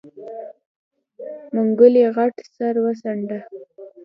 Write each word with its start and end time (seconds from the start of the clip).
منګلي 1.53 2.03
غټ 2.15 2.35
سر 2.55 2.75
وڅنډه. 2.83 3.39